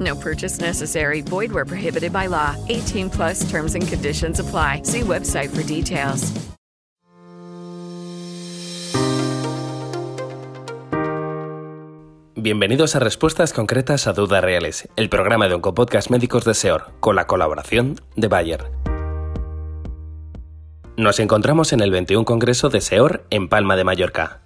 No 0.00 0.14
purchase 0.14 0.60
necessary. 0.60 1.20
Void 1.20 1.52
where 1.52 1.66
prohibited 1.66 2.12
by 2.12 2.28
law. 2.28 2.56
18 2.68 3.10
plus 3.10 3.44
terms 3.50 3.74
and 3.74 3.86
conditions 3.86 4.40
apply. 4.40 4.82
See 4.84 5.02
website 5.02 5.50
for 5.50 5.62
details. 5.64 6.32
Bienvenidos 12.42 12.96
a 12.96 12.98
Respuestas 12.98 13.52
Concretas 13.52 14.08
a 14.08 14.14
Dudas 14.14 14.42
Reales, 14.42 14.88
el 14.96 15.08
programa 15.08 15.46
de 15.46 15.54
Oncopodcast 15.54 16.10
Médicos 16.10 16.44
de 16.44 16.54
SEOR, 16.54 16.90
con 16.98 17.14
la 17.14 17.28
colaboración 17.28 18.00
de 18.16 18.26
Bayer. 18.26 18.64
Nos 20.96 21.20
encontramos 21.20 21.72
en 21.72 21.82
el 21.82 21.92
21 21.92 22.24
Congreso 22.24 22.68
de 22.68 22.80
SEOR 22.80 23.24
en 23.30 23.48
Palma 23.48 23.76
de 23.76 23.84
Mallorca. 23.84 24.40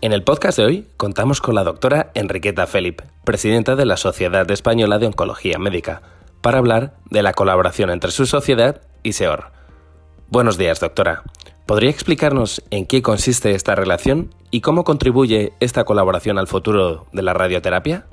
En 0.00 0.12
el 0.12 0.22
podcast 0.22 0.58
de 0.58 0.64
hoy 0.64 0.86
contamos 0.96 1.40
con 1.40 1.56
la 1.56 1.64
doctora 1.64 2.12
Enriqueta 2.14 2.68
Felip, 2.68 3.00
presidenta 3.24 3.74
de 3.74 3.84
la 3.84 3.96
Sociedad 3.96 4.48
Española 4.48 5.00
de 5.00 5.06
Oncología 5.06 5.58
Médica, 5.58 6.02
para 6.40 6.58
hablar 6.58 6.94
de 7.10 7.20
la 7.24 7.32
colaboración 7.32 7.90
entre 7.90 8.12
su 8.12 8.24
sociedad 8.24 8.80
y 9.02 9.14
SEOR. 9.14 9.50
Buenos 10.28 10.56
días, 10.56 10.78
doctora. 10.78 11.24
¿Podría 11.66 11.90
explicarnos 11.90 12.62
en 12.70 12.86
qué 12.86 13.02
consiste 13.02 13.56
esta 13.56 13.74
relación 13.74 14.32
y 14.52 14.60
cómo 14.60 14.84
contribuye 14.84 15.52
esta 15.58 15.82
colaboración 15.82 16.38
al 16.38 16.46
futuro 16.46 17.08
de 17.12 17.22
la 17.22 17.34
radioterapia? 17.34 18.06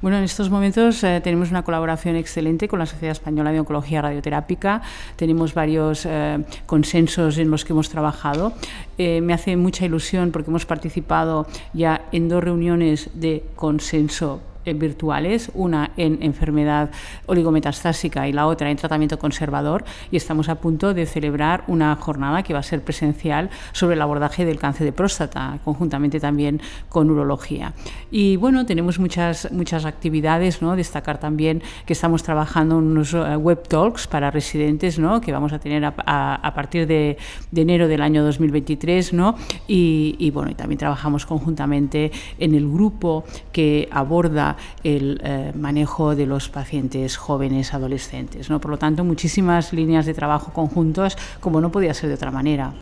Bueno, 0.00 0.18
en 0.18 0.22
estos 0.22 0.48
momentos 0.48 1.02
eh, 1.02 1.20
tenemos 1.24 1.50
una 1.50 1.64
colaboración 1.64 2.14
excelente 2.14 2.68
con 2.68 2.78
la 2.78 2.86
Sociedad 2.86 3.10
Española 3.10 3.50
de 3.50 3.58
Oncología 3.58 4.00
Radioterápica. 4.00 4.80
Tenemos 5.16 5.54
varios 5.54 6.06
eh, 6.06 6.38
consensos 6.66 7.36
en 7.36 7.50
los 7.50 7.64
que 7.64 7.72
hemos 7.72 7.88
trabajado. 7.88 8.52
Eh, 8.96 9.20
me 9.20 9.34
hace 9.34 9.56
mucha 9.56 9.84
ilusión 9.84 10.30
porque 10.30 10.50
hemos 10.50 10.66
participado 10.66 11.48
ya 11.72 12.02
en 12.12 12.28
dos 12.28 12.44
reuniones 12.44 13.10
de 13.14 13.42
consenso 13.56 14.40
virtuales, 14.74 15.50
una 15.54 15.90
en 15.96 16.22
enfermedad 16.22 16.90
oligometastásica 17.26 18.28
y 18.28 18.32
la 18.32 18.46
otra 18.46 18.70
en 18.70 18.76
tratamiento 18.76 19.18
conservador, 19.18 19.84
y 20.10 20.16
estamos 20.16 20.48
a 20.48 20.56
punto 20.56 20.94
de 20.94 21.06
celebrar 21.06 21.64
una 21.66 21.94
jornada 21.96 22.42
que 22.42 22.52
va 22.52 22.60
a 22.60 22.62
ser 22.62 22.82
presencial 22.82 23.50
sobre 23.72 23.94
el 23.94 24.02
abordaje 24.02 24.44
del 24.44 24.58
cáncer 24.58 24.84
de 24.84 24.92
próstata, 24.92 25.58
conjuntamente 25.64 26.20
también 26.20 26.60
con 26.88 27.10
urología. 27.10 27.72
Y 28.10 28.36
bueno, 28.36 28.66
tenemos 28.66 28.98
muchas, 28.98 29.50
muchas 29.52 29.84
actividades, 29.84 30.62
¿no? 30.62 30.76
destacar 30.76 31.18
también 31.18 31.62
que 31.86 31.92
estamos 31.92 32.22
trabajando 32.22 32.78
en 32.78 32.84
unos 32.84 33.14
eh, 33.14 33.36
web 33.36 33.66
talks 33.66 34.06
para 34.06 34.30
residentes, 34.30 34.98
¿no? 34.98 35.20
que 35.20 35.32
vamos 35.32 35.52
a 35.52 35.58
tener 35.58 35.84
a, 35.84 35.94
a, 36.34 36.54
partir 36.54 36.86
de, 36.86 37.16
de, 37.50 37.62
enero 37.62 37.88
del 37.88 38.02
año 38.02 38.24
2023, 38.24 39.12
¿no? 39.12 39.36
y, 39.66 40.16
y 40.18 40.30
bueno, 40.30 40.50
y 40.50 40.54
también 40.54 40.78
trabajamos 40.78 41.26
conjuntamente 41.26 42.10
en 42.38 42.54
el 42.54 42.68
grupo 42.68 43.24
que 43.52 43.88
aborda 43.90 44.56
el 44.84 45.20
eh, 45.22 45.52
manejo 45.54 46.14
de 46.14 46.26
los 46.26 46.48
pacientes 46.48 47.16
jóvenes 47.16 47.74
adolescentes. 47.74 48.50
¿no? 48.50 48.60
Por 48.60 48.70
lo 48.70 48.78
tanto, 48.78 49.04
muchísimas 49.04 49.72
líneas 49.72 50.06
de 50.06 50.14
trabajo 50.14 50.52
conjuntos, 50.52 51.16
como 51.40 51.60
no 51.60 51.70
podía 51.70 51.94
ser 51.94 52.08
de 52.08 52.14
otra 52.14 52.30
manera. 52.30 52.72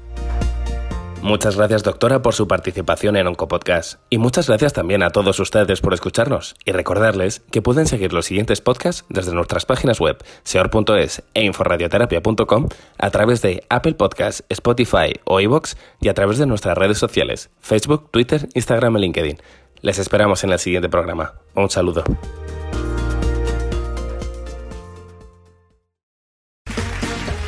Muchas 1.26 1.56
gracias, 1.56 1.82
doctora, 1.82 2.22
por 2.22 2.34
su 2.34 2.46
participación 2.46 3.16
en 3.16 3.26
Oncopodcast. 3.26 3.98
Y 4.10 4.18
muchas 4.18 4.46
gracias 4.46 4.72
también 4.72 5.02
a 5.02 5.10
todos 5.10 5.40
ustedes 5.40 5.80
por 5.80 5.92
escucharnos. 5.92 6.54
Y 6.64 6.70
recordarles 6.70 7.40
que 7.50 7.62
pueden 7.62 7.86
seguir 7.86 8.12
los 8.12 8.26
siguientes 8.26 8.60
podcasts 8.60 9.04
desde 9.08 9.34
nuestras 9.34 9.66
páginas 9.66 9.98
web, 9.98 10.22
seor.es 10.44 11.24
e 11.34 11.44
inforadioterapia.com, 11.44 12.68
a 12.98 13.10
través 13.10 13.42
de 13.42 13.64
Apple 13.68 13.94
Podcasts, 13.94 14.44
Spotify 14.50 15.14
o 15.24 15.40
iVoox 15.40 15.74
y 16.00 16.10
a 16.10 16.14
través 16.14 16.38
de 16.38 16.46
nuestras 16.46 16.78
redes 16.78 16.98
sociales, 16.98 17.50
Facebook, 17.58 18.08
Twitter, 18.12 18.48
Instagram 18.54 18.96
y 18.98 19.00
LinkedIn. 19.00 19.38
Les 19.82 19.98
esperamos 19.98 20.42
en 20.44 20.50
el 20.52 20.58
siguiente 20.58 20.88
programa. 20.88 21.32
Un 21.54 21.68
saludo. 21.70 22.04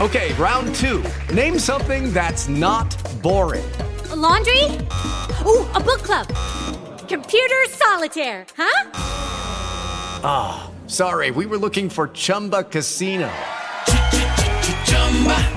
Okay, 0.01 0.33
round 0.35 0.75
two. 0.77 1.03
Name 1.35 1.59
something 1.59 2.13
that's 2.13 2.49
not 2.49 2.87
boring. 3.21 3.69
A 4.11 4.17
laundry? 4.17 4.65
Ooh, 5.45 5.67
a 5.75 5.81
book 5.81 6.03
club. 6.05 6.29
Computer 7.09 7.67
solitaire, 7.71 8.47
huh? 8.57 8.91
Ah, 10.23 10.71
oh, 10.71 10.89
sorry. 10.89 11.33
We 11.33 11.47
were 11.47 11.59
looking 11.59 11.89
for 11.91 12.09
Chumba 12.09 12.63
Casino. 12.63 13.29